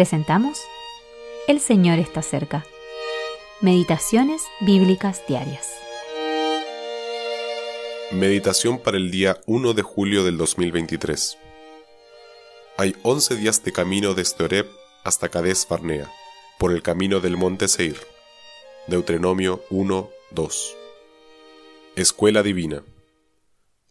[0.00, 0.62] presentamos
[1.46, 2.64] El Señor está cerca.
[3.60, 5.68] Meditaciones Bíblicas Diarias.
[8.10, 11.36] Meditación para el día 1 de julio del 2023.
[12.78, 14.70] Hay 11 días de camino desde Oreb
[15.04, 16.10] hasta Cades Barnea,
[16.58, 17.98] por el camino del monte Seir.
[18.86, 20.76] Deuteronomio 1, 2.
[21.96, 22.82] Escuela Divina.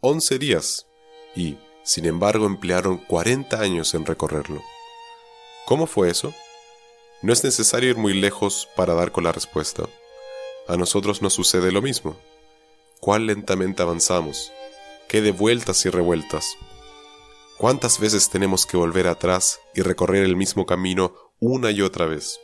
[0.00, 0.88] 11 días,
[1.36, 4.60] y, sin embargo, emplearon 40 años en recorrerlo.
[5.70, 6.34] ¿Cómo fue eso?
[7.22, 9.84] No es necesario ir muy lejos para dar con la respuesta.
[10.66, 12.16] A nosotros nos sucede lo mismo.
[12.98, 14.50] Cuán lentamente avanzamos,
[15.08, 16.56] qué de vueltas y revueltas.
[17.56, 22.40] ¿Cuántas veces tenemos que volver atrás y recorrer el mismo camino una y otra vez?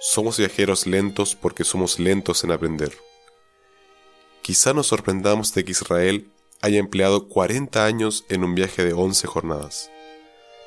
[0.00, 2.96] Somos viajeros lentos porque somos lentos en aprender.
[4.42, 6.30] Quizá nos sorprendamos de que Israel
[6.60, 9.90] haya empleado 40 años en un viaje de 11 jornadas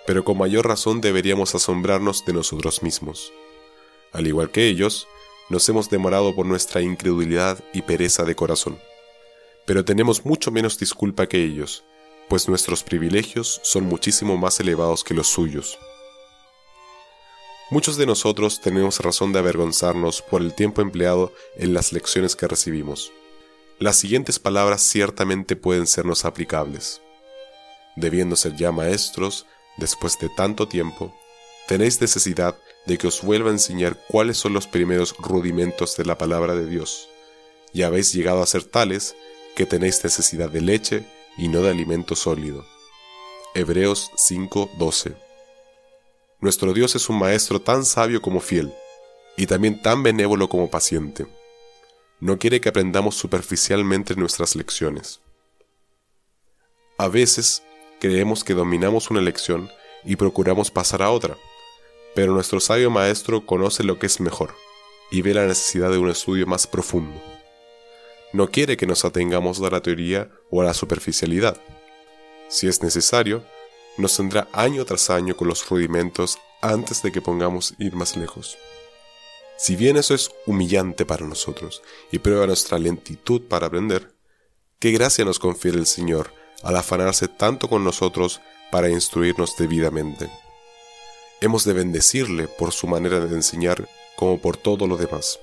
[0.06, 3.32] pero con mayor razón deberíamos asombrarnos de nosotros mismos.
[4.12, 5.08] Al igual que ellos,
[5.50, 8.80] nos hemos demorado por nuestra incredulidad y pereza de corazón.
[9.66, 11.84] Pero tenemos mucho menos disculpa que ellos,
[12.30, 15.78] pues nuestros privilegios son muchísimo más elevados que los suyos.
[17.70, 22.48] Muchos de nosotros tenemos razón de avergonzarnos por el tiempo empleado en las lecciones que
[22.48, 23.12] recibimos.
[23.80, 27.02] Las siguientes palabras ciertamente pueden sernos aplicables.
[27.96, 29.46] Debiendo ser ya maestros,
[29.78, 31.14] después de tanto tiempo,
[31.68, 36.18] tenéis necesidad de que os vuelva a enseñar cuáles son los primeros rudimentos de la
[36.18, 37.10] palabra de Dios,
[37.74, 39.16] y habéis llegado a ser tales
[39.56, 41.06] que tenéis necesidad de leche
[41.38, 42.66] y no de alimento sólido.
[43.54, 45.16] Hebreos 5:12
[46.40, 48.74] Nuestro Dios es un Maestro tan sabio como fiel,
[49.38, 51.28] y también tan benévolo como paciente.
[52.20, 55.22] No quiere que aprendamos superficialmente nuestras lecciones.
[56.98, 57.64] A veces
[58.02, 59.72] creemos que dominamos una lección
[60.04, 61.38] y procuramos pasar a otra,
[62.16, 64.56] pero nuestro sabio maestro conoce lo que es mejor
[65.12, 67.22] y ve la necesidad de un estudio más profundo.
[68.34, 71.62] No quiere que nos atengamos a la teoría o a la superficialidad.
[72.48, 73.44] Si es necesario,
[73.98, 78.58] nos tendrá año tras año con los rudimentos antes de que pongamos ir más lejos.
[79.58, 84.12] Si bien eso es humillante para nosotros y prueba nuestra lentitud para aprender,
[84.80, 88.42] qué gracia nos confiere el Señor al afanarse tanto con nosotros
[88.72, 90.30] para instruirnos debidamente.
[91.42, 95.40] Hemos de bendecirle por su manera de enseñar como por todo lo demás,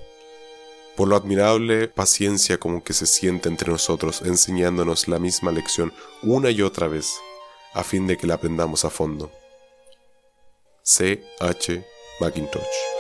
[0.97, 5.93] por la admirable paciencia como que se siente entre nosotros enseñándonos la misma lección
[6.23, 7.15] una y otra vez,
[7.75, 9.31] a fin de que la aprendamos a fondo.
[10.83, 11.23] C.
[11.41, 11.85] H.
[12.21, 12.98] McIntosh